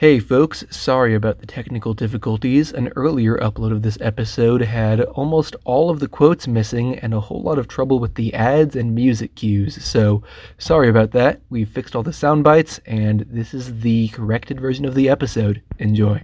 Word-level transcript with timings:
Hey 0.00 0.18
folks, 0.18 0.64
sorry 0.70 1.14
about 1.14 1.40
the 1.40 1.46
technical 1.46 1.92
difficulties. 1.92 2.72
An 2.72 2.90
earlier 2.96 3.36
upload 3.36 3.70
of 3.70 3.82
this 3.82 3.98
episode 4.00 4.62
had 4.62 5.02
almost 5.02 5.56
all 5.64 5.90
of 5.90 6.00
the 6.00 6.08
quotes 6.08 6.48
missing 6.48 6.98
and 7.00 7.12
a 7.12 7.20
whole 7.20 7.42
lot 7.42 7.58
of 7.58 7.68
trouble 7.68 7.98
with 7.98 8.14
the 8.14 8.32
ads 8.32 8.76
and 8.76 8.94
music 8.94 9.34
cues, 9.34 9.84
so 9.84 10.22
sorry 10.56 10.88
about 10.88 11.10
that. 11.10 11.42
We've 11.50 11.68
fixed 11.68 11.94
all 11.94 12.02
the 12.02 12.14
sound 12.14 12.44
bites, 12.44 12.80
and 12.86 13.26
this 13.28 13.52
is 13.52 13.80
the 13.80 14.08
corrected 14.08 14.58
version 14.58 14.86
of 14.86 14.94
the 14.94 15.10
episode. 15.10 15.60
Enjoy. 15.78 16.22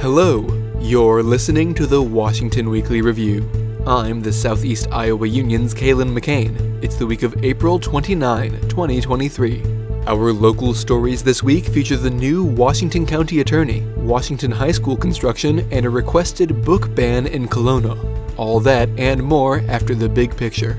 Hello, 0.00 0.55
you're 0.86 1.20
listening 1.20 1.74
to 1.74 1.84
the 1.84 2.00
Washington 2.00 2.70
Weekly 2.70 3.02
Review. 3.02 3.44
I'm 3.88 4.22
the 4.22 4.32
Southeast 4.32 4.86
Iowa 4.92 5.26
Union's 5.26 5.74
Kalen 5.74 6.16
McCain. 6.16 6.80
It's 6.80 6.94
the 6.94 7.06
week 7.06 7.24
of 7.24 7.44
April 7.44 7.80
29, 7.80 8.52
2023. 8.68 9.62
Our 10.06 10.32
local 10.32 10.74
stories 10.74 11.24
this 11.24 11.42
week 11.42 11.64
feature 11.64 11.96
the 11.96 12.08
new 12.08 12.44
Washington 12.44 13.04
County 13.04 13.40
Attorney, 13.40 13.80
Washington 13.96 14.52
High 14.52 14.70
School 14.70 14.96
construction, 14.96 15.66
and 15.72 15.86
a 15.86 15.90
requested 15.90 16.64
book 16.64 16.94
ban 16.94 17.26
in 17.26 17.48
Kalona. 17.48 17.98
All 18.36 18.60
that 18.60 18.88
and 18.96 19.20
more 19.20 19.64
after 19.66 19.92
the 19.92 20.08
big 20.08 20.36
picture. 20.36 20.78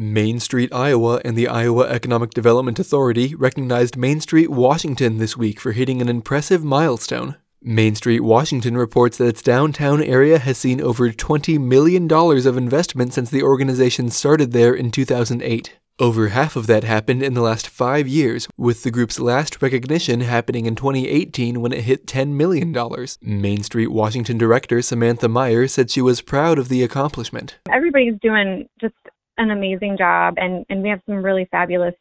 Main 0.00 0.40
Street 0.40 0.72
Iowa 0.72 1.20
and 1.26 1.36
the 1.36 1.46
Iowa 1.46 1.86
Economic 1.86 2.30
Development 2.30 2.78
Authority 2.78 3.34
recognized 3.34 3.98
Main 3.98 4.18
Street 4.20 4.48
Washington 4.48 5.18
this 5.18 5.36
week 5.36 5.60
for 5.60 5.72
hitting 5.72 6.00
an 6.00 6.08
impressive 6.08 6.64
milestone. 6.64 7.36
Main 7.60 7.94
Street 7.94 8.20
Washington 8.20 8.78
reports 8.78 9.18
that 9.18 9.28
its 9.28 9.42
downtown 9.42 10.02
area 10.02 10.38
has 10.38 10.56
seen 10.56 10.80
over 10.80 11.10
$20 11.10 11.60
million 11.60 12.10
of 12.10 12.56
investment 12.56 13.12
since 13.12 13.28
the 13.28 13.42
organization 13.42 14.08
started 14.08 14.52
there 14.52 14.72
in 14.72 14.90
2008. 14.90 15.76
Over 15.98 16.28
half 16.28 16.56
of 16.56 16.66
that 16.66 16.82
happened 16.82 17.22
in 17.22 17.34
the 17.34 17.42
last 17.42 17.68
five 17.68 18.08
years, 18.08 18.48
with 18.56 18.84
the 18.84 18.90
group's 18.90 19.20
last 19.20 19.60
recognition 19.60 20.22
happening 20.22 20.64
in 20.64 20.76
2018 20.76 21.60
when 21.60 21.74
it 21.74 21.84
hit 21.84 22.06
$10 22.06 22.28
million. 22.28 22.74
Main 23.20 23.62
Street 23.62 23.88
Washington 23.88 24.38
director 24.38 24.80
Samantha 24.80 25.28
Meyer 25.28 25.68
said 25.68 25.90
she 25.90 26.00
was 26.00 26.22
proud 26.22 26.58
of 26.58 26.70
the 26.70 26.82
accomplishment. 26.82 27.58
Everybody's 27.70 28.18
doing 28.22 28.66
just 28.80 28.94
an 29.40 29.50
amazing 29.50 29.96
job, 29.96 30.34
and, 30.36 30.64
and 30.68 30.82
we 30.82 30.88
have 30.88 31.00
some 31.06 31.24
really 31.24 31.48
fabulous 31.50 31.94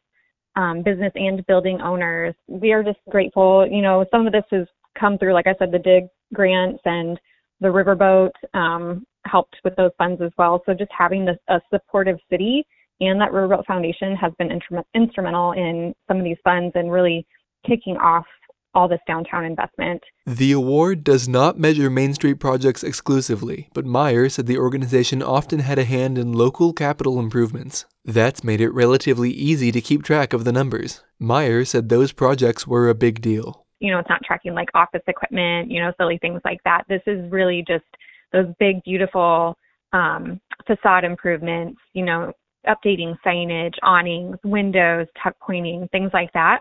um, 0.55 0.83
business 0.83 1.11
and 1.15 1.45
building 1.47 1.79
owners. 1.81 2.35
We 2.47 2.71
are 2.73 2.83
just 2.83 2.99
grateful. 3.09 3.67
You 3.69 3.81
know, 3.81 4.05
some 4.11 4.27
of 4.27 4.33
this 4.33 4.43
has 4.51 4.67
come 4.99 5.17
through, 5.17 5.33
like 5.33 5.47
I 5.47 5.55
said, 5.57 5.71
the 5.71 5.79
DIG 5.79 6.05
grants 6.33 6.81
and 6.85 7.19
the 7.61 7.67
riverboat 7.67 8.31
um, 8.53 9.05
helped 9.25 9.55
with 9.63 9.75
those 9.75 9.91
funds 9.97 10.21
as 10.21 10.31
well. 10.37 10.61
So 10.65 10.73
just 10.73 10.91
having 10.97 11.25
this, 11.25 11.37
a 11.47 11.61
supportive 11.71 12.17
city 12.29 12.65
and 13.01 13.19
that 13.21 13.31
Riverboat 13.31 13.65
Foundation 13.65 14.15
has 14.15 14.33
been 14.37 14.51
instrumental 14.93 15.53
in 15.53 15.93
some 16.07 16.17
of 16.17 16.23
these 16.23 16.37
funds 16.43 16.73
and 16.75 16.91
really 16.91 17.25
kicking 17.65 17.95
off 17.97 18.25
all 18.73 18.87
this 18.87 18.99
downtown 19.07 19.45
investment. 19.45 20.01
The 20.25 20.51
award 20.51 21.03
does 21.03 21.27
not 21.27 21.59
measure 21.59 21.89
Main 21.89 22.13
Street 22.13 22.35
projects 22.35 22.83
exclusively, 22.83 23.69
but 23.73 23.85
Meyer 23.85 24.29
said 24.29 24.45
the 24.45 24.57
organization 24.57 25.23
often 25.23 25.59
had 25.59 25.79
a 25.79 25.85
hand 25.85 26.17
in 26.17 26.33
local 26.33 26.73
capital 26.73 27.19
improvements. 27.19 27.85
That's 28.05 28.43
made 28.43 28.61
it 28.61 28.69
relatively 28.69 29.31
easy 29.31 29.71
to 29.71 29.81
keep 29.81 30.03
track 30.03 30.33
of 30.33 30.43
the 30.43 30.51
numbers. 30.51 31.03
Meyer 31.19 31.65
said 31.65 31.89
those 31.89 32.11
projects 32.11 32.67
were 32.67 32.89
a 32.89 32.95
big 32.95 33.21
deal. 33.21 33.65
You 33.79 33.91
know, 33.91 33.99
it's 33.99 34.09
not 34.09 34.23
tracking 34.23 34.53
like 34.53 34.69
office 34.73 35.03
equipment, 35.07 35.71
you 35.71 35.81
know, 35.81 35.93
silly 35.97 36.17
things 36.17 36.41
like 36.43 36.61
that. 36.65 36.83
This 36.89 37.01
is 37.07 37.29
really 37.31 37.63
just 37.67 37.85
those 38.31 38.47
big, 38.59 38.83
beautiful 38.83 39.57
um, 39.93 40.39
facade 40.67 41.03
improvements, 41.03 41.79
you 41.93 42.05
know, 42.05 42.33
updating 42.67 43.15
signage, 43.25 43.75
awnings, 43.81 44.37
windows, 44.43 45.07
tuck 45.23 45.35
pointing, 45.39 45.87
things 45.91 46.11
like 46.13 46.31
that 46.33 46.59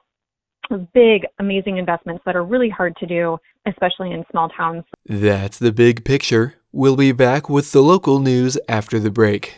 big, 0.77 1.27
amazing 1.39 1.79
investments 1.79 2.23
that 2.27 2.37
are 2.37 2.45
really 2.45 2.69
hard 2.69 2.95
to 2.97 3.07
do, 3.07 3.39
especially 3.67 4.13
in 4.13 4.25
small 4.31 4.51
towns. 4.51 4.85
That's 5.07 5.59
the 5.59 5.73
big 5.73 6.05
picture. 6.05 6.57
We'll 6.73 6.97
be 6.97 7.13
back 7.13 7.49
with 7.49 7.73
the 7.73 7.81
local 7.81 8.19
news 8.19 8.59
after 8.69 8.99
the 8.99 9.11
break. 9.11 9.55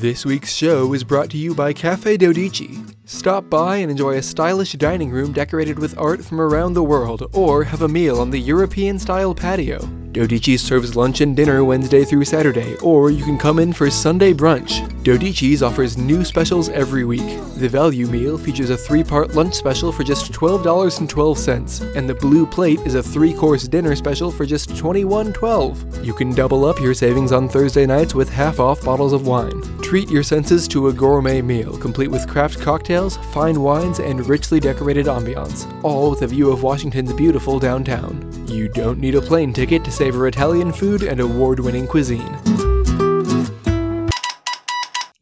This 0.00 0.24
week's 0.24 0.52
show 0.52 0.94
is 0.94 1.04
brought 1.04 1.28
to 1.30 1.36
you 1.36 1.54
by 1.54 1.74
Cafe 1.74 2.16
Dodici. 2.16 2.94
Stop 3.04 3.50
by 3.50 3.76
and 3.76 3.90
enjoy 3.90 4.16
a 4.16 4.22
stylish 4.22 4.72
dining 4.72 5.10
room 5.10 5.32
decorated 5.32 5.78
with 5.78 5.98
art 5.98 6.24
from 6.24 6.40
around 6.40 6.72
the 6.72 6.82
world, 6.82 7.28
or 7.34 7.64
have 7.64 7.82
a 7.82 7.88
meal 7.88 8.18
on 8.18 8.30
the 8.30 8.40
European 8.40 8.98
style 8.98 9.34
patio. 9.34 9.99
Dodici 10.12 10.58
serves 10.58 10.96
lunch 10.96 11.20
and 11.20 11.36
dinner 11.36 11.62
Wednesday 11.64 12.04
through 12.04 12.24
Saturday, 12.24 12.74
or 12.78 13.12
you 13.12 13.24
can 13.24 13.38
come 13.38 13.60
in 13.60 13.72
for 13.72 13.88
Sunday 13.88 14.32
brunch. 14.32 14.84
Dodici's 15.04 15.62
offers 15.62 15.96
new 15.96 16.24
specials 16.24 16.68
every 16.68 17.04
week. 17.04 17.38
The 17.56 17.68
value 17.68 18.08
meal 18.08 18.36
features 18.36 18.70
a 18.70 18.76
three 18.76 19.04
part 19.04 19.34
lunch 19.36 19.54
special 19.54 19.92
for 19.92 20.02
just 20.02 20.32
$12.12, 20.32 21.96
and 21.96 22.08
the 22.08 22.14
blue 22.14 22.44
plate 22.44 22.80
is 22.80 22.96
a 22.96 23.02
three 23.02 23.32
course 23.32 23.68
dinner 23.68 23.94
special 23.94 24.32
for 24.32 24.44
just 24.44 24.70
$21.12. 24.70 26.04
You 26.04 26.12
can 26.12 26.34
double 26.34 26.64
up 26.64 26.80
your 26.80 26.92
savings 26.94 27.30
on 27.30 27.48
Thursday 27.48 27.86
nights 27.86 28.12
with 28.12 28.28
half 28.28 28.58
off 28.58 28.84
bottles 28.84 29.12
of 29.12 29.28
wine. 29.28 29.62
Treat 29.80 30.10
your 30.10 30.24
senses 30.24 30.66
to 30.68 30.88
a 30.88 30.92
gourmet 30.92 31.40
meal, 31.40 31.78
complete 31.78 32.10
with 32.10 32.28
craft 32.28 32.60
cocktails, 32.60 33.16
fine 33.32 33.60
wines, 33.60 34.00
and 34.00 34.26
richly 34.28 34.58
decorated 34.58 35.06
ambiance, 35.06 35.70
all 35.84 36.10
with 36.10 36.22
a 36.22 36.26
view 36.26 36.50
of 36.50 36.64
Washington's 36.64 37.12
beautiful 37.12 37.60
downtown. 37.60 38.29
You 38.50 38.66
don't 38.66 38.98
need 38.98 39.14
a 39.14 39.22
plane 39.22 39.52
ticket 39.52 39.84
to 39.84 39.92
savor 39.92 40.26
Italian 40.26 40.72
food 40.72 41.04
and 41.04 41.20
award 41.20 41.60
winning 41.60 41.86
cuisine. 41.86 42.36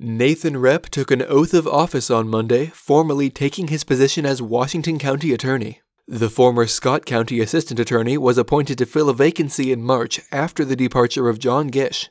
Nathan 0.01 0.57
Rep 0.57 0.87
took 0.87 1.11
an 1.11 1.21
oath 1.21 1.53
of 1.53 1.69
office 1.69 2.11
on 2.11 2.31
Monday, 2.31 2.69
formally 2.69 3.29
taking 3.29 3.69
his 3.69 3.85
position 3.85 4.25
as 4.25 4.41
Washington 4.41 4.99
County 4.99 5.35
Attorney. 5.35 5.83
The 6.07 6.31
former 6.31 6.67
Scott 6.67 7.05
County 7.05 7.41
Assistant 7.41 7.79
Attorney 7.79 8.17
was 8.17 8.39
appointed 8.39 8.79
to 8.79 8.87
fill 8.87 9.11
a 9.11 9.15
vacancy 9.15 9.73
in 9.73 9.83
March 9.83 10.21
after 10.33 10.65
the 10.65 10.75
departure 10.75 11.29
of 11.29 11.39
John 11.39 11.67
Gish. 11.67 12.09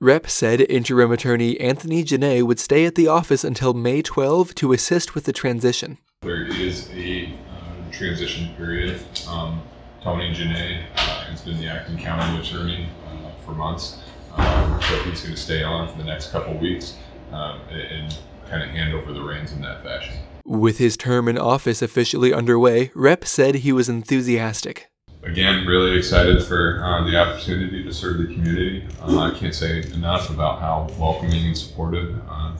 Rep 0.00 0.28
said 0.28 0.60
interim 0.60 1.12
attorney 1.12 1.58
Anthony 1.60 2.04
Janae 2.04 2.42
would 2.42 2.60
stay 2.60 2.84
at 2.84 2.94
the 2.94 3.08
office 3.08 3.42
until 3.42 3.72
May 3.72 4.02
12 4.02 4.54
to 4.56 4.74
assist 4.74 5.14
with 5.14 5.24
the 5.24 5.32
transition. 5.32 5.96
There 6.20 6.44
is 6.44 6.90
a 6.90 7.28
uh, 7.28 7.90
transition 7.90 8.54
period. 8.58 9.00
Um, 9.26 9.62
Tony 10.02 10.34
Janae 10.34 10.82
uh, 10.96 10.98
has 11.26 11.42
been 11.42 11.58
the 11.58 11.68
acting 11.68 11.96
county 11.96 12.40
attorney 12.40 12.88
uh, 13.06 13.30
for 13.44 13.52
months, 13.52 14.02
um, 14.34 14.80
so 14.82 15.00
he's 15.04 15.20
going 15.20 15.34
to 15.34 15.40
stay 15.40 15.62
on 15.62 15.88
for 15.88 15.96
the 15.96 16.04
next 16.04 16.32
couple 16.32 16.58
weeks 16.58 16.96
um, 17.30 17.60
and, 17.70 17.80
and 17.80 18.18
kind 18.50 18.64
of 18.64 18.70
hand 18.70 18.94
over 18.94 19.12
the 19.12 19.22
reins 19.22 19.52
in 19.52 19.60
that 19.62 19.80
fashion. 19.84 20.16
With 20.44 20.78
his 20.78 20.96
term 20.96 21.28
in 21.28 21.38
office 21.38 21.82
officially 21.82 22.32
underway, 22.34 22.90
Rep 22.96 23.24
said 23.24 23.56
he 23.56 23.72
was 23.72 23.88
enthusiastic. 23.88 24.90
Again, 25.22 25.68
really 25.68 25.96
excited 25.96 26.42
for 26.42 26.82
uh, 26.84 27.08
the 27.08 27.16
opportunity 27.16 27.84
to 27.84 27.94
serve 27.94 28.18
the 28.18 28.26
community. 28.26 28.84
Uh, 29.00 29.20
I 29.20 29.38
can't 29.38 29.54
say 29.54 29.84
enough 29.92 30.30
about 30.30 30.58
how 30.58 30.88
welcoming 30.98 31.46
and 31.46 31.56
supportive 31.56 32.20
uh, 32.28 32.56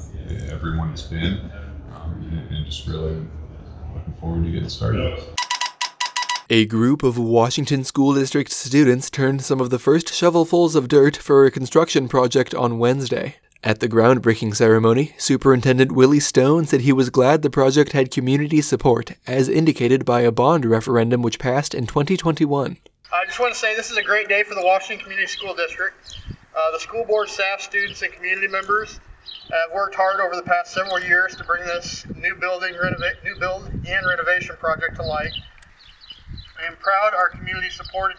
everyone 0.48 0.90
has 0.90 1.02
been, 1.02 1.50
um, 1.92 2.24
and, 2.30 2.54
and 2.54 2.66
just 2.66 2.86
really 2.86 3.20
looking 3.94 4.14
forward 4.20 4.44
to 4.44 4.50
getting 4.52 4.68
started. 4.68 5.18
A 6.50 6.66
group 6.66 7.04
of 7.04 7.16
Washington 7.16 7.84
School 7.84 8.14
District 8.14 8.50
students 8.50 9.10
turned 9.10 9.42
some 9.42 9.60
of 9.60 9.70
the 9.70 9.78
first 9.78 10.08
shovelfuls 10.08 10.74
of 10.74 10.88
dirt 10.88 11.16
for 11.16 11.46
a 11.46 11.50
construction 11.52 12.08
project 12.08 12.52
on 12.52 12.80
Wednesday. 12.80 13.36
At 13.62 13.78
the 13.78 13.88
groundbreaking 13.88 14.56
ceremony, 14.56 15.14
Superintendent 15.18 15.92
Willie 15.92 16.18
Stone 16.18 16.66
said 16.66 16.80
he 16.80 16.92
was 16.92 17.10
glad 17.10 17.42
the 17.42 17.48
project 17.50 17.92
had 17.92 18.10
community 18.10 18.60
support, 18.60 19.12
as 19.24 19.48
indicated 19.48 20.04
by 20.04 20.22
a 20.22 20.32
bond 20.32 20.64
referendum 20.64 21.22
which 21.22 21.38
passed 21.38 21.74
in 21.74 21.86
2021. 21.86 22.76
I 23.12 23.24
just 23.26 23.38
want 23.38 23.54
to 23.54 23.58
say 23.58 23.76
this 23.76 23.92
is 23.92 23.96
a 23.96 24.02
great 24.02 24.28
day 24.28 24.42
for 24.42 24.56
the 24.56 24.64
Washington 24.64 25.04
Community 25.04 25.28
School 25.28 25.54
District. 25.54 25.94
Uh, 26.28 26.72
the 26.72 26.80
school 26.80 27.04
board, 27.04 27.28
staff, 27.28 27.60
students, 27.60 28.02
and 28.02 28.12
community 28.12 28.48
members 28.48 28.98
have 29.50 29.72
worked 29.72 29.94
hard 29.94 30.20
over 30.20 30.34
the 30.34 30.42
past 30.42 30.74
several 30.74 31.00
years 31.00 31.36
to 31.36 31.44
bring 31.44 31.64
this 31.66 32.04
new 32.16 32.34
building, 32.34 32.74
renova- 32.74 33.22
new 33.22 33.38
build, 33.38 33.70
and 33.72 34.06
renovation 34.06 34.56
project 34.58 34.96
to 34.96 35.02
light. 35.02 35.32
I 36.62 36.66
am 36.66 36.76
proud 36.76 37.12
our 37.14 37.28
community 37.28 37.70
supported 37.70 38.18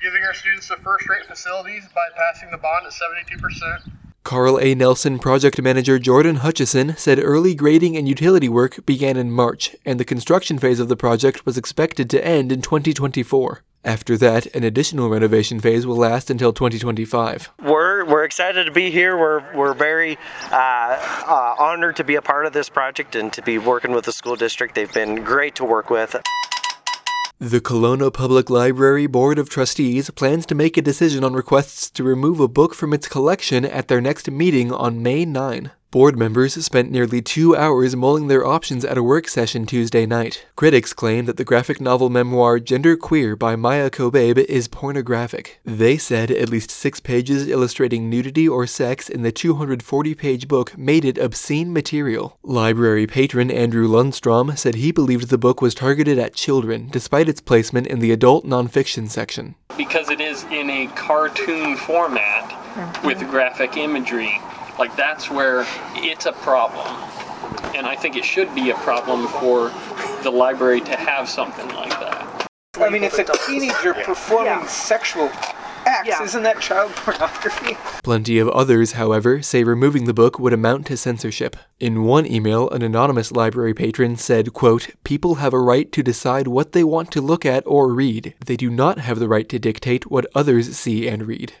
giving 0.00 0.22
our 0.22 0.32
students 0.32 0.68
the 0.68 0.76
first 0.76 1.08
rate 1.08 1.26
facilities 1.26 1.84
by 1.94 2.06
passing 2.16 2.50
the 2.50 2.58
bond 2.58 2.86
at 2.86 2.92
72%. 2.92 3.90
Carl 4.22 4.60
A. 4.60 4.74
Nelson 4.74 5.18
project 5.18 5.60
manager 5.60 5.98
Jordan 5.98 6.36
Hutchison 6.36 6.96
said 6.96 7.18
early 7.18 7.54
grading 7.54 7.96
and 7.96 8.06
utility 8.06 8.48
work 8.48 8.86
began 8.86 9.16
in 9.16 9.32
March, 9.32 9.74
and 9.84 9.98
the 9.98 10.04
construction 10.04 10.58
phase 10.58 10.78
of 10.78 10.88
the 10.88 10.96
project 10.96 11.44
was 11.44 11.58
expected 11.58 12.08
to 12.10 12.24
end 12.24 12.52
in 12.52 12.62
2024. 12.62 13.62
After 13.84 14.16
that, 14.18 14.46
an 14.54 14.62
additional 14.62 15.08
renovation 15.08 15.58
phase 15.58 15.86
will 15.86 15.96
last 15.96 16.30
until 16.30 16.52
2025. 16.52 17.50
We're, 17.64 18.04
we're 18.04 18.24
excited 18.24 18.64
to 18.64 18.70
be 18.70 18.90
here. 18.90 19.18
We're, 19.18 19.56
we're 19.56 19.74
very 19.74 20.16
uh, 20.52 20.54
uh, 21.26 21.56
honored 21.58 21.96
to 21.96 22.04
be 22.04 22.14
a 22.14 22.22
part 22.22 22.46
of 22.46 22.52
this 22.52 22.68
project 22.68 23.16
and 23.16 23.32
to 23.32 23.42
be 23.42 23.58
working 23.58 23.92
with 23.92 24.04
the 24.04 24.12
school 24.12 24.36
district. 24.36 24.74
They've 24.74 24.92
been 24.92 25.24
great 25.24 25.56
to 25.56 25.64
work 25.64 25.88
with. 25.90 26.14
The 27.42 27.62
Kalona 27.62 28.12
Public 28.12 28.50
Library 28.50 29.06
Board 29.06 29.38
of 29.38 29.48
Trustees 29.48 30.10
plans 30.10 30.44
to 30.44 30.54
make 30.54 30.76
a 30.76 30.82
decision 30.82 31.24
on 31.24 31.32
requests 31.32 31.88
to 31.92 32.04
remove 32.04 32.38
a 32.38 32.46
book 32.46 32.74
from 32.74 32.92
its 32.92 33.08
collection 33.08 33.64
at 33.64 33.88
their 33.88 34.02
next 34.02 34.30
meeting 34.30 34.70
on 34.70 35.02
May 35.02 35.24
9. 35.24 35.70
Board 35.90 36.16
members 36.16 36.54
spent 36.64 36.92
nearly 36.92 37.20
two 37.20 37.56
hours 37.56 37.96
mulling 37.96 38.28
their 38.28 38.46
options 38.46 38.84
at 38.84 38.96
a 38.96 39.02
work 39.02 39.26
session 39.26 39.66
Tuesday 39.66 40.06
night. 40.06 40.46
Critics 40.54 40.92
claim 40.92 41.24
that 41.24 41.36
the 41.36 41.44
graphic 41.44 41.80
novel 41.80 42.08
memoir 42.08 42.60
Gender 42.60 42.96
Queer 42.96 43.34
by 43.34 43.56
Maia 43.56 43.90
Kobabe 43.90 44.44
is 44.44 44.68
pornographic. 44.68 45.58
They 45.64 45.98
said 45.98 46.30
at 46.30 46.48
least 46.48 46.70
six 46.70 47.00
pages 47.00 47.48
illustrating 47.48 48.08
nudity 48.08 48.48
or 48.48 48.68
sex 48.68 49.08
in 49.08 49.22
the 49.22 49.32
240 49.32 50.14
page 50.14 50.46
book 50.46 50.78
made 50.78 51.04
it 51.04 51.18
obscene 51.18 51.72
material. 51.72 52.38
Library 52.44 53.08
patron 53.08 53.50
Andrew 53.50 53.88
Lundstrom 53.88 54.56
said 54.56 54.76
he 54.76 54.92
believed 54.92 55.28
the 55.28 55.38
book 55.38 55.60
was 55.60 55.74
targeted 55.74 56.20
at 56.20 56.34
children, 56.34 56.88
despite 56.92 57.28
its 57.28 57.40
placement 57.40 57.88
in 57.88 57.98
the 57.98 58.12
adult 58.12 58.46
nonfiction 58.46 59.10
section. 59.10 59.56
Because 59.76 60.08
it 60.08 60.20
is 60.20 60.44
in 60.52 60.70
a 60.70 60.86
cartoon 60.94 61.76
format 61.76 63.04
with 63.04 63.18
graphic 63.28 63.76
imagery 63.76 64.40
like 64.80 64.96
that's 64.96 65.30
where 65.30 65.66
it's 65.94 66.26
a 66.26 66.32
problem. 66.32 66.86
And 67.76 67.86
I 67.86 67.94
think 67.94 68.16
it 68.16 68.24
should 68.24 68.52
be 68.54 68.70
a 68.70 68.74
problem 68.76 69.28
for 69.28 69.70
the 70.22 70.30
library 70.30 70.80
to 70.80 70.96
have 70.96 71.28
something 71.28 71.68
like 71.68 71.90
that. 71.90 72.48
I 72.78 72.88
mean, 72.88 73.04
it's 73.04 73.18
a 73.18 73.24
teenager 73.46 73.92
performing 73.92 74.46
yeah. 74.46 74.66
sexual 74.66 75.30
acts. 75.86 76.08
Yeah. 76.08 76.22
Isn't 76.22 76.42
that 76.44 76.60
child 76.60 76.92
pornography? 76.92 77.76
Plenty 78.02 78.38
of 78.38 78.48
others, 78.48 78.92
however, 78.92 79.42
say 79.42 79.64
removing 79.64 80.06
the 80.06 80.14
book 80.14 80.38
would 80.38 80.54
amount 80.54 80.86
to 80.86 80.96
censorship. 80.96 81.56
In 81.78 82.04
one 82.04 82.26
email, 82.26 82.70
an 82.70 82.82
anonymous 82.82 83.32
library 83.32 83.74
patron 83.74 84.16
said, 84.16 84.54
quote, 84.54 84.90
People 85.04 85.36
have 85.36 85.52
a 85.52 85.60
right 85.60 85.92
to 85.92 86.02
decide 86.02 86.48
what 86.48 86.72
they 86.72 86.84
want 86.84 87.10
to 87.12 87.20
look 87.20 87.44
at 87.44 87.64
or 87.66 87.92
read. 87.92 88.34
They 88.44 88.56
do 88.56 88.70
not 88.70 88.98
have 88.98 89.18
the 89.18 89.28
right 89.28 89.48
to 89.50 89.58
dictate 89.58 90.10
what 90.10 90.26
others 90.34 90.74
see 90.76 91.06
and 91.06 91.26
read. 91.26 91.52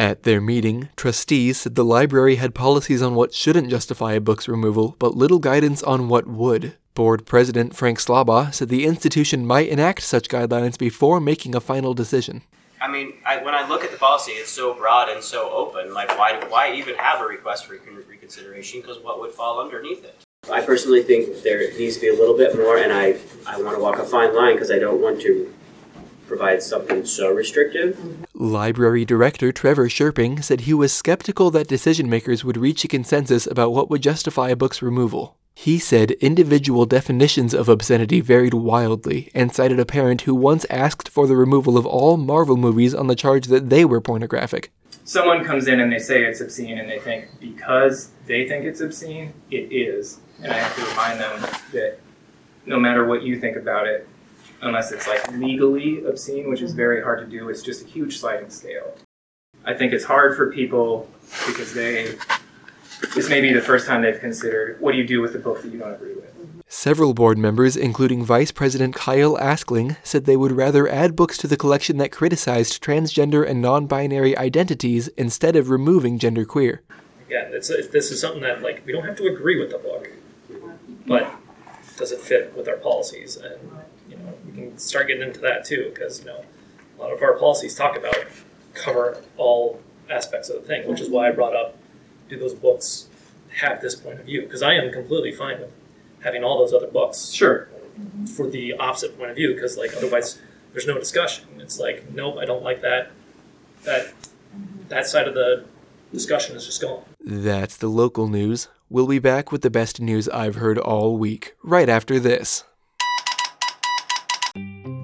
At 0.00 0.22
their 0.22 0.40
meeting, 0.40 0.88
trustees 0.96 1.58
said 1.58 1.74
the 1.74 1.84
library 1.84 2.36
had 2.36 2.54
policies 2.54 3.02
on 3.02 3.14
what 3.14 3.34
shouldn't 3.34 3.68
justify 3.68 4.14
a 4.14 4.20
book's 4.20 4.48
removal, 4.48 4.96
but 4.98 5.14
little 5.14 5.38
guidance 5.38 5.82
on 5.82 6.08
what 6.08 6.26
would. 6.26 6.72
Board 6.94 7.26
President 7.26 7.76
Frank 7.76 7.98
Slaba 7.98 8.54
said 8.54 8.70
the 8.70 8.86
institution 8.86 9.46
might 9.46 9.68
enact 9.68 10.00
such 10.00 10.30
guidelines 10.30 10.78
before 10.78 11.20
making 11.20 11.54
a 11.54 11.60
final 11.60 11.92
decision. 11.92 12.40
I 12.80 12.88
mean, 12.88 13.12
I, 13.26 13.44
when 13.44 13.54
I 13.54 13.68
look 13.68 13.84
at 13.84 13.90
the 13.90 13.98
policy, 13.98 14.32
it's 14.32 14.50
so 14.50 14.72
broad 14.72 15.10
and 15.10 15.22
so 15.22 15.50
open. 15.50 15.92
Like, 15.92 16.16
why, 16.16 16.42
why 16.48 16.72
even 16.72 16.94
have 16.94 17.20
a 17.20 17.26
request 17.26 17.66
for 17.66 17.74
reconsideration? 18.08 18.80
Because 18.80 19.00
what 19.00 19.20
would 19.20 19.32
fall 19.32 19.60
underneath 19.60 20.02
it? 20.02 20.16
I 20.50 20.62
personally 20.62 21.02
think 21.02 21.42
there 21.42 21.58
needs 21.76 21.96
to 21.96 22.00
be 22.00 22.08
a 22.08 22.14
little 22.14 22.38
bit 22.38 22.56
more, 22.56 22.78
and 22.78 22.90
I, 22.90 23.18
I 23.46 23.60
want 23.60 23.76
to 23.76 23.82
walk 23.82 23.98
a 23.98 24.04
fine 24.06 24.34
line 24.34 24.54
because 24.54 24.70
I 24.70 24.78
don't 24.78 25.02
want 25.02 25.20
to 25.20 25.52
provide 26.26 26.62
something 26.62 27.04
so 27.04 27.30
restrictive. 27.30 28.00
Library 28.40 29.04
Director 29.04 29.52
Trevor 29.52 29.90
Sherping 29.90 30.42
said 30.42 30.62
he 30.62 30.72
was 30.72 30.94
skeptical 30.94 31.50
that 31.50 31.68
decision 31.68 32.08
makers 32.08 32.42
would 32.42 32.56
reach 32.56 32.82
a 32.82 32.88
consensus 32.88 33.46
about 33.46 33.72
what 33.72 33.90
would 33.90 34.02
justify 34.02 34.48
a 34.48 34.56
book's 34.56 34.80
removal. 34.80 35.36
He 35.54 35.78
said 35.78 36.12
individual 36.12 36.86
definitions 36.86 37.52
of 37.52 37.68
obscenity 37.68 38.22
varied 38.22 38.54
wildly 38.54 39.30
and 39.34 39.54
cited 39.54 39.78
a 39.78 39.84
parent 39.84 40.22
who 40.22 40.34
once 40.34 40.64
asked 40.70 41.06
for 41.06 41.26
the 41.26 41.36
removal 41.36 41.76
of 41.76 41.84
all 41.84 42.16
Marvel 42.16 42.56
movies 42.56 42.94
on 42.94 43.08
the 43.08 43.14
charge 43.14 43.48
that 43.48 43.68
they 43.68 43.84
were 43.84 44.00
pornographic. 44.00 44.72
Someone 45.04 45.44
comes 45.44 45.68
in 45.68 45.78
and 45.78 45.92
they 45.92 45.98
say 45.98 46.22
it's 46.22 46.40
obscene 46.40 46.78
and 46.78 46.88
they 46.88 46.98
think 46.98 47.28
because 47.40 48.08
they 48.24 48.48
think 48.48 48.64
it's 48.64 48.80
obscene, 48.80 49.34
it 49.50 49.70
is. 49.70 50.18
And 50.42 50.50
I 50.50 50.56
have 50.56 50.74
to 50.76 50.84
remind 50.86 51.20
them 51.20 51.42
that 51.72 51.98
no 52.64 52.80
matter 52.80 53.04
what 53.06 53.22
you 53.22 53.38
think 53.38 53.58
about 53.58 53.86
it, 53.86 54.08
unless 54.62 54.92
it's 54.92 55.06
like 55.06 55.30
legally 55.32 56.04
obscene, 56.04 56.48
which 56.48 56.62
is 56.62 56.72
very 56.72 57.02
hard 57.02 57.20
to 57.20 57.26
do. 57.26 57.48
It's 57.48 57.62
just 57.62 57.84
a 57.84 57.86
huge 57.86 58.18
sliding 58.18 58.50
scale. 58.50 58.94
I 59.64 59.74
think 59.74 59.92
it's 59.92 60.04
hard 60.04 60.36
for 60.36 60.52
people 60.52 61.08
because 61.46 61.74
they 61.74 62.16
this 63.14 63.28
may 63.28 63.40
be 63.40 63.52
the 63.52 63.62
first 63.62 63.86
time 63.86 64.02
they've 64.02 64.20
considered 64.20 64.80
what 64.80 64.92
do 64.92 64.98
you 64.98 65.06
do 65.06 65.20
with 65.20 65.34
a 65.34 65.38
book 65.38 65.62
that 65.62 65.72
you 65.72 65.78
don't 65.78 65.94
agree 65.94 66.14
with. 66.14 66.30
Several 66.72 67.14
board 67.14 67.36
members, 67.36 67.76
including 67.76 68.24
Vice 68.24 68.52
President 68.52 68.94
Kyle 68.94 69.36
Askling, 69.36 69.96
said 70.04 70.24
they 70.24 70.36
would 70.36 70.52
rather 70.52 70.88
add 70.88 71.16
books 71.16 71.36
to 71.38 71.48
the 71.48 71.56
collection 71.56 71.96
that 71.96 72.12
criticized 72.12 72.80
transgender 72.82 73.46
and 73.46 73.60
non 73.60 73.86
binary 73.86 74.38
identities 74.38 75.08
instead 75.16 75.56
of 75.56 75.68
removing 75.68 76.16
genderqueer. 76.16 76.78
Again, 77.26 77.50
it's 77.52 77.70
a, 77.70 77.82
this 77.82 78.12
is 78.12 78.20
something 78.20 78.42
that, 78.42 78.62
like, 78.62 78.86
we 78.86 78.92
don't 78.92 79.04
have 79.04 79.16
to 79.16 79.26
agree 79.26 79.58
with 79.58 79.70
the 79.70 79.78
book, 79.78 80.10
but 81.06 81.34
does 81.96 82.12
it 82.12 82.20
fit 82.20 82.56
with 82.56 82.68
our 82.68 82.76
policies? 82.76 83.36
And 83.36 83.56
we 83.62 83.68
can 83.68 83.99
start 84.80 85.08
getting 85.08 85.22
into 85.22 85.40
that 85.40 85.64
too, 85.64 85.90
because 85.92 86.20
you 86.20 86.26
know 86.26 86.44
a 86.98 87.00
lot 87.00 87.12
of 87.12 87.22
our 87.22 87.38
policies 87.38 87.74
talk 87.74 87.96
about 87.96 88.16
cover 88.74 89.22
all 89.36 89.80
aspects 90.08 90.48
of 90.48 90.60
the 90.60 90.66
thing, 90.66 90.88
which 90.88 91.00
is 91.00 91.08
why 91.08 91.28
I 91.28 91.32
brought 91.32 91.54
up 91.54 91.76
do 92.28 92.38
those 92.38 92.54
books 92.54 93.08
have 93.60 93.80
this 93.80 93.94
point 93.94 94.20
of 94.20 94.26
view? 94.26 94.42
Because 94.42 94.62
I 94.62 94.74
am 94.74 94.92
completely 94.92 95.32
fine 95.32 95.60
with 95.60 95.72
having 96.22 96.44
all 96.44 96.58
those 96.58 96.72
other 96.72 96.86
books. 96.86 97.30
Sure. 97.30 97.68
For 98.34 98.48
the 98.48 98.74
opposite 98.74 99.18
point 99.18 99.30
of 99.30 99.36
view, 99.36 99.54
because 99.54 99.76
like 99.76 99.94
otherwise 99.96 100.40
there's 100.72 100.86
no 100.86 100.98
discussion. 100.98 101.46
It's 101.58 101.78
like 101.78 102.10
nope, 102.12 102.36
I 102.38 102.44
don't 102.44 102.62
like 102.62 102.80
that. 102.82 103.10
That 103.84 104.14
that 104.88 105.06
side 105.06 105.28
of 105.28 105.34
the 105.34 105.64
discussion 106.12 106.56
is 106.56 106.66
just 106.66 106.80
gone. 106.80 107.02
That's 107.20 107.76
the 107.76 107.88
local 107.88 108.28
news. 108.28 108.68
We'll 108.88 109.06
be 109.06 109.18
back 109.18 109.52
with 109.52 109.62
the 109.62 109.70
best 109.70 110.00
news 110.00 110.28
I've 110.28 110.56
heard 110.56 110.78
all 110.78 111.16
week, 111.16 111.54
right 111.62 111.88
after 111.88 112.18
this. 112.18 112.64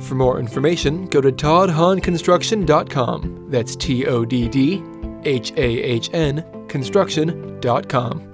For 0.00 0.14
more 0.14 0.38
information, 0.38 1.06
go 1.06 1.20
to 1.20 1.32
toddhahnconstruction.com. 1.32 3.50
That's 3.50 3.74
T 3.76 4.06
O 4.06 4.24
D 4.24 4.48
D 4.48 4.82
H 5.24 5.52
A 5.52 5.82
H 5.82 6.10
N 6.12 6.44
construction.com. 6.68 8.28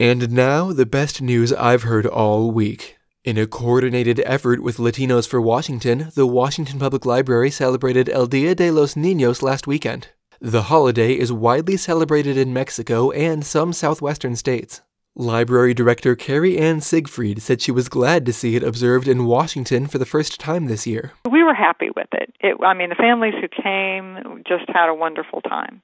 And 0.00 0.32
now, 0.32 0.72
the 0.72 0.86
best 0.86 1.20
news 1.20 1.52
I've 1.52 1.82
heard 1.82 2.06
all 2.06 2.50
week. 2.50 2.96
In 3.22 3.36
a 3.36 3.46
coordinated 3.46 4.22
effort 4.24 4.62
with 4.62 4.78
Latinos 4.78 5.28
for 5.28 5.42
Washington, 5.42 6.10
the 6.14 6.26
Washington 6.26 6.78
Public 6.78 7.04
Library 7.04 7.50
celebrated 7.50 8.08
El 8.08 8.26
Dia 8.26 8.54
de 8.54 8.70
los 8.70 8.94
Niños 8.94 9.42
last 9.42 9.66
weekend. 9.66 10.08
The 10.40 10.62
holiday 10.62 11.12
is 11.12 11.30
widely 11.30 11.76
celebrated 11.76 12.38
in 12.38 12.54
Mexico 12.54 13.10
and 13.10 13.44
some 13.44 13.74
southwestern 13.74 14.36
states. 14.36 14.80
Library 15.20 15.74
Director 15.74 16.16
Carrie 16.16 16.56
Ann 16.56 16.80
Siegfried 16.80 17.42
said 17.42 17.60
she 17.60 17.70
was 17.70 17.90
glad 17.90 18.24
to 18.24 18.32
see 18.32 18.56
it 18.56 18.62
observed 18.62 19.06
in 19.06 19.26
Washington 19.26 19.86
for 19.86 19.98
the 19.98 20.06
first 20.06 20.40
time 20.40 20.64
this 20.64 20.86
year. 20.86 21.12
We 21.30 21.42
were 21.42 21.54
happy 21.54 21.90
with 21.94 22.08
it. 22.12 22.32
it 22.40 22.56
I 22.64 22.72
mean, 22.72 22.88
the 22.88 22.94
families 22.94 23.34
who 23.38 23.46
came 23.48 24.42
just 24.48 24.64
had 24.68 24.88
a 24.88 24.94
wonderful 24.94 25.42
time. 25.42 25.82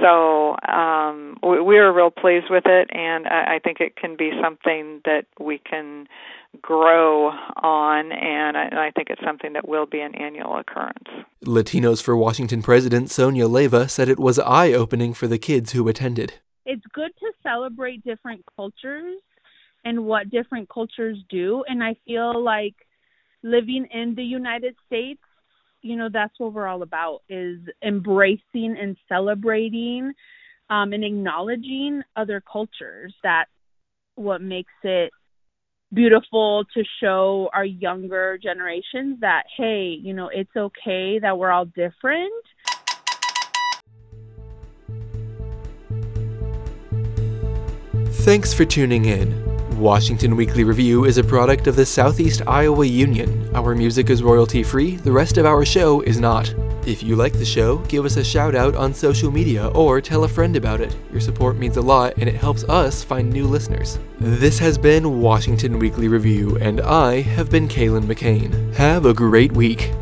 So 0.00 0.56
um, 0.66 1.36
we, 1.42 1.60
we 1.60 1.74
were 1.74 1.92
real 1.92 2.10
pleased 2.10 2.46
with 2.48 2.64
it, 2.64 2.88
and 2.90 3.26
I, 3.26 3.56
I 3.56 3.58
think 3.62 3.80
it 3.80 3.96
can 3.96 4.16
be 4.16 4.30
something 4.42 5.02
that 5.04 5.26
we 5.38 5.58
can 5.58 6.08
grow 6.62 7.32
on, 7.62 8.12
and 8.12 8.56
I, 8.56 8.64
and 8.64 8.78
I 8.78 8.90
think 8.92 9.10
it's 9.10 9.22
something 9.22 9.52
that 9.52 9.68
will 9.68 9.84
be 9.84 10.00
an 10.00 10.14
annual 10.14 10.56
occurrence. 10.56 11.08
Latinos 11.44 12.02
for 12.02 12.16
Washington 12.16 12.62
President 12.62 13.10
Sonia 13.10 13.46
Leva 13.46 13.90
said 13.90 14.08
it 14.08 14.18
was 14.18 14.38
eye 14.38 14.72
opening 14.72 15.12
for 15.12 15.26
the 15.26 15.36
kids 15.36 15.72
who 15.72 15.86
attended 15.86 16.32
it's 16.32 16.32
good 16.32 16.32
to 16.32 16.43
celebrate 17.44 18.04
different 18.04 18.42
cultures 18.56 19.20
and 19.84 20.04
what 20.04 20.30
different 20.30 20.68
cultures 20.68 21.18
do. 21.28 21.62
And 21.68 21.84
i 21.84 21.94
feel 22.06 22.42
like 22.42 22.74
living 23.44 23.86
in 23.92 24.14
the 24.16 24.24
united 24.24 24.74
states 24.86 25.20
you 25.82 25.96
know 25.96 26.08
that's 26.12 26.32
what 26.38 26.52
we're 26.54 26.66
all 26.66 26.82
about 26.82 27.20
is 27.28 27.58
embracing 27.84 28.76
and 28.80 28.96
celebrating 29.06 30.12
um, 30.70 30.94
and 30.94 31.04
acknowledging 31.04 32.02
other 32.16 32.42
cultures 32.50 33.14
that's 33.22 33.50
what 34.16 34.40
makes 34.40 34.72
it 34.82 35.12
beautiful 35.92 36.64
to 36.74 36.82
show 37.02 37.50
our 37.52 37.66
younger 37.66 38.38
generations 38.42 39.20
that 39.20 39.44
hey 39.56 39.96
you 40.00 40.14
know 40.14 40.30
it's 40.32 40.56
okay 40.56 41.18
that 41.20 41.36
we're 41.36 41.50
all 41.50 41.66
different 41.66 42.32
Thanks 48.24 48.54
for 48.54 48.64
tuning 48.64 49.04
in. 49.04 49.78
Washington 49.78 50.34
Weekly 50.34 50.64
Review 50.64 51.04
is 51.04 51.18
a 51.18 51.22
product 51.22 51.66
of 51.66 51.76
the 51.76 51.84
Southeast 51.84 52.40
Iowa 52.46 52.86
Union. 52.86 53.54
Our 53.54 53.74
music 53.74 54.08
is 54.08 54.22
royalty 54.22 54.62
free, 54.62 54.96
the 54.96 55.12
rest 55.12 55.36
of 55.36 55.44
our 55.44 55.62
show 55.66 56.00
is 56.00 56.18
not. 56.18 56.54
If 56.86 57.02
you 57.02 57.16
like 57.16 57.34
the 57.34 57.44
show, 57.44 57.80
give 57.80 58.06
us 58.06 58.16
a 58.16 58.24
shout 58.24 58.54
out 58.54 58.76
on 58.76 58.94
social 58.94 59.30
media 59.30 59.68
or 59.74 60.00
tell 60.00 60.24
a 60.24 60.28
friend 60.28 60.56
about 60.56 60.80
it. 60.80 60.96
Your 61.12 61.20
support 61.20 61.58
means 61.58 61.76
a 61.76 61.82
lot 61.82 62.14
and 62.16 62.26
it 62.26 62.34
helps 62.34 62.64
us 62.64 63.04
find 63.04 63.30
new 63.30 63.46
listeners. 63.46 63.98
This 64.18 64.58
has 64.58 64.78
been 64.78 65.20
Washington 65.20 65.78
Weekly 65.78 66.08
Review, 66.08 66.56
and 66.62 66.80
I 66.80 67.20
have 67.20 67.50
been 67.50 67.68
Kalen 67.68 68.04
McCain. 68.04 68.72
Have 68.72 69.04
a 69.04 69.12
great 69.12 69.52
week. 69.52 69.92